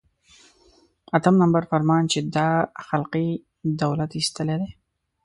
اتم 1.17 1.35
نمبر 1.43 1.63
فرمان 1.71 2.03
چې 2.11 2.19
دا 2.35 2.49
خلقي 2.87 3.27
دولت 3.81 4.11
ایستلی 4.15 4.55
دی. 4.61 4.69